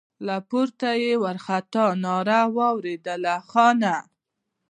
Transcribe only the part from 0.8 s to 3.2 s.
يې وارخطا ناره واورېده: